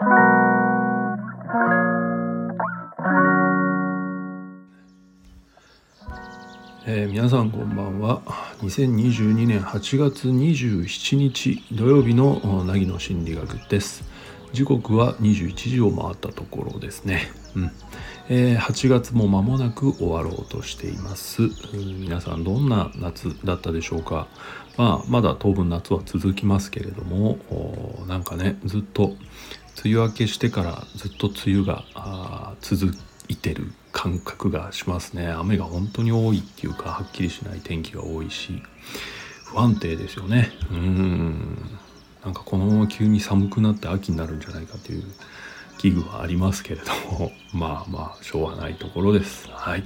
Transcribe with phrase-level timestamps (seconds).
[0.00, 8.22] えー、皆さんこんばんは。
[8.60, 14.04] 2022年8月27日土曜日の凪の心理学です。
[14.52, 17.22] 時刻は21時を回ったところですね、
[17.56, 17.72] うん。
[18.28, 21.42] えー、8月も間もなく終わろうとしています。
[21.74, 24.28] 皆さんどんな夏だったでしょうか。
[24.76, 27.38] まあまだ当分夏は続きますけれども
[28.06, 29.16] なんかねずっと
[29.84, 31.84] 梅雨明けしてからずっと梅雨が
[32.60, 32.92] 続
[33.28, 35.28] いてる感覚がしますね。
[35.28, 38.62] 雨が本当に多いっていうかはっきりしない天気が多いし。
[39.44, 40.50] 不安定ですよね。
[40.70, 41.56] うん。
[42.22, 45.04] なんかこのまま急に寒くなって秋になるんじゃないかという
[45.78, 47.32] 危惧はありますけれども。
[47.54, 49.48] まあまあしょうがないところです。
[49.50, 49.84] はい。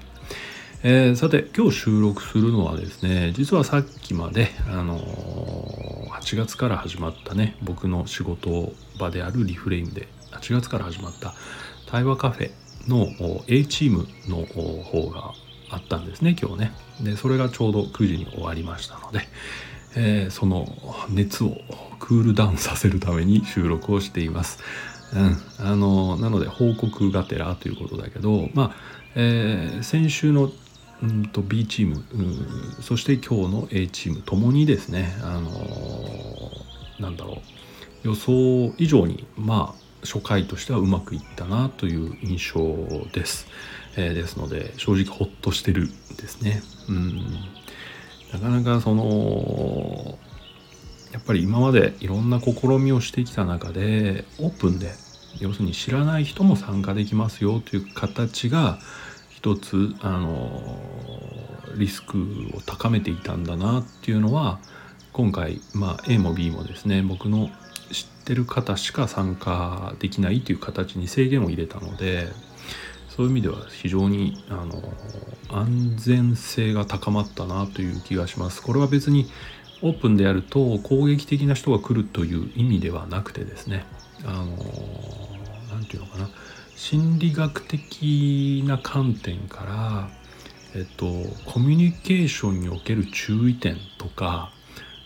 [0.85, 5.03] えー、さて今日収録するのはですね実はさっきまで、あのー、
[6.23, 10.09] 8月から始まったね僕の仕事場であるリフレイムで。
[10.33, 11.35] 8月から始まった
[11.87, 12.51] 対話カフェ
[12.89, 13.07] の
[13.47, 14.45] A チームの
[14.83, 15.35] 方が
[15.71, 16.73] あったんですね今日ね。
[17.01, 19.21] でそれがちょうど9時に終わりましたので、
[19.97, 20.67] えー、その
[21.11, 21.57] 熱を
[21.99, 24.59] クールダウンさせるために収録をしています、
[25.15, 28.71] うん、あのなので報告がてらということだけどまあ、
[29.15, 30.51] えー、先週の
[31.03, 37.37] うんと B チーム、うん、そして今日の A チームともにですねあのー、なんだろう
[38.05, 42.61] 予想以上にまあ初回としてはうまくいったなという印象
[43.13, 43.47] です。
[43.97, 46.63] えー、ですので正直ほっとしてるんですね。
[46.89, 47.19] うん
[48.33, 50.19] なかなかその
[51.13, 54.91] やっぱり今までいろんな試みをしてきた中でオープンで
[55.39, 58.79] 要するに知らない人も参加できますよという形が
[59.43, 60.79] 一つあの
[61.77, 62.17] リスク
[62.55, 64.61] を高めていたんだなっていうのは
[65.13, 67.51] 今回、まあ、A も B もですね僕の
[67.91, 72.29] 知ってる方しか参加できないという形に制限を入れたので
[73.09, 74.81] そういう意味では非常にあの
[75.49, 78.63] 安全性が高まったなという気がします。
[78.63, 79.27] これは別に
[79.83, 83.85] オープンでやると攻撃的な人が来るという意味ではなくてですね
[84.25, 84.47] あの
[85.73, 86.31] 何て言うのかな
[86.77, 90.11] 心理学的な観点から
[90.75, 91.07] えっと
[91.51, 94.53] コミュニケーションにおける注意点とか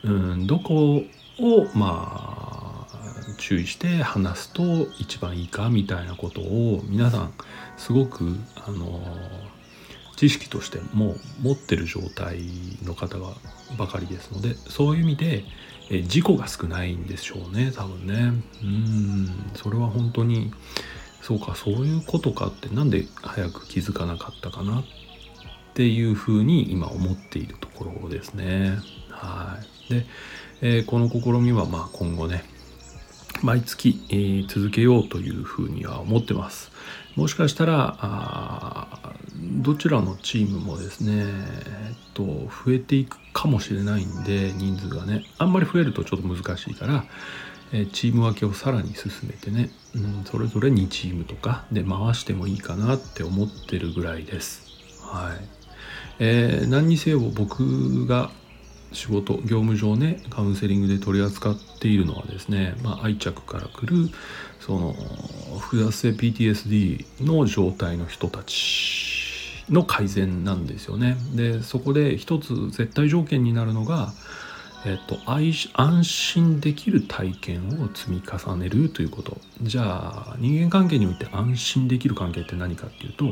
[0.05, 1.03] うんどこ
[1.38, 4.62] をまあ注意して話すと
[4.99, 7.34] 一番いいかみたいなことを皆さん
[7.76, 9.00] すごくあの
[10.16, 12.38] 知識としてもう持ってる状態
[12.84, 13.34] の方が
[13.76, 15.44] ばかりですのでそういう意味で
[15.91, 18.32] え事故が少ないんでしょうね多分ね。
[18.62, 20.53] うんそれは本当に
[21.26, 24.84] そうかそういうことかってなんで早く気づかなかったかなっ
[25.75, 28.78] ていうふうに今思っているところですね。
[29.10, 29.59] は
[29.91, 29.92] い。
[29.92, 30.06] で、
[30.62, 32.44] えー、この試みはまあ今後ね
[33.46, 36.72] 毎月、えー、続けようというふうには思ってます。
[37.14, 39.12] もしかしたらあ
[39.62, 47.04] どちらのチームもですね、えっと、増えていくかもしれないんで人数がねあんまり増えるとちょっと難しいから、
[47.72, 54.66] えー、チーム分けをさらに進めてね、うん、それぞれ2チームとかで回してもいいかなって思ってるぐらいです。
[55.02, 55.38] はい
[56.18, 58.32] えー、何にせよ僕が
[58.96, 64.08] 仕事業務上ねカウンセリングで取り扱っているのはですね、まあ、愛着からくる
[64.58, 64.94] その
[65.60, 71.16] 複雑性 PTSD の状態の人たちの改善なんですよね。
[71.34, 74.12] でそこで一つ絶対条件になるのが、
[74.86, 83.26] えっと、安心できる体験を積み重ねるということじゃあ人間関係において安心できる関係って何かっていうと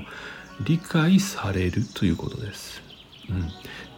[0.65, 2.94] 理解されるということです。
[3.31, 3.49] うん、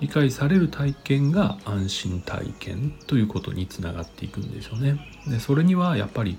[0.01, 4.99] 理解される体験が安心体験ということにつながっていくんですよね。
[5.27, 6.39] でそれにはやっぱり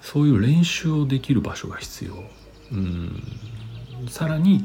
[0.00, 2.14] そういう練習をできる場所が必要。
[2.72, 3.22] うん。
[4.08, 4.64] さらに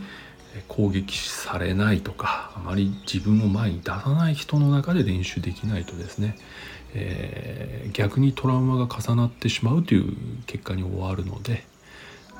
[0.67, 6.35] 攻撃されないとかあまり自分を前に出さない人の中で練習できないとですね、
[6.93, 10.15] えー、逆にトラウマが重なってしまうという
[10.47, 11.63] 結果に終わるので、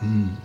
[0.01, 0.37] うん、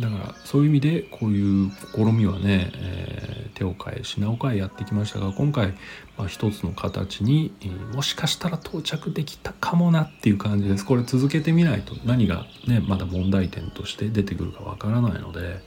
[0.00, 5.74] だからそういう意味でこういう試みはね、えー、手を変え品を変えやってきましたが今回、
[6.16, 7.52] まあ、一つの形に、
[7.92, 10.84] もしかしたら到着できたかもなっていう感じです。
[10.84, 15.60] これ続けてみないと何がねまだ問題点として出てくるかわからないので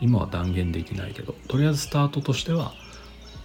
[0.00, 2.72] 今は断言できないけどとりあえずスタートとしては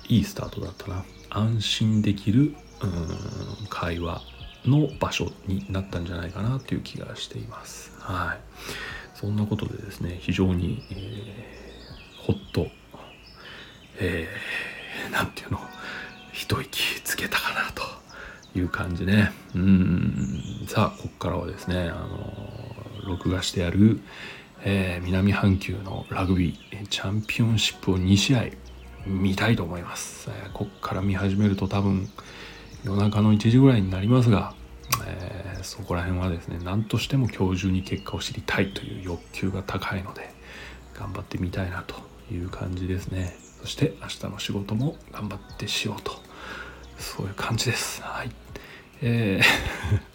[0.07, 1.06] いいスタートだったな。
[1.30, 4.22] 安心できるうん会話
[4.66, 7.92] の場所になったんじゃないかなという気がしています。
[8.00, 8.40] はい。
[9.13, 12.68] そんなことでですね非常に、えー、ほっと
[14.00, 15.60] えー、なんていうの
[16.31, 17.83] 一息つけたかなと
[18.57, 19.31] いう感じね。
[19.56, 20.65] うん。
[20.68, 24.00] さあここからはですねあの録画してある、
[24.63, 28.45] えー、南半球のラグビーチャンピオンシップを2試合
[29.06, 32.09] 見たいと思います、えー、こっから見始めると多分
[32.86, 34.54] 夜中の1時ぐらいになりますが、
[35.63, 40.30] そこら辺はですね何としても今日中に結果を知りたいという欲求が高いので
[40.94, 41.95] 頑張ってみたいなと
[42.33, 43.36] いう感じですね。
[43.62, 46.12] そして明日の仕事も頑張ってしようと。
[46.98, 48.01] そういう感じです。
[48.01, 48.31] はい。
[49.01, 49.44] えー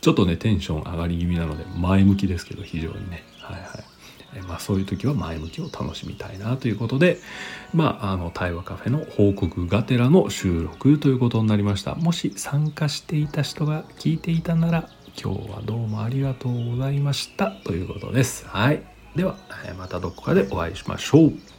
[0.00, 3.24] ちょっとねテンション上がり気味なので前向きですけど非常にね。
[3.40, 3.95] はいはい。
[4.42, 7.18] まあ、そういう時は前向きを楽しみたいなということで、
[7.74, 11.94] まあ、あの対話カフェの報告がてらの収録ということになりました。
[11.94, 14.88] もし参加していた人が聞いていたなら
[15.22, 18.46] 今日はどうもありがとうございましたということです。
[18.46, 18.82] はい。
[19.14, 19.36] では
[19.78, 21.55] またどこかでお会いしましょう。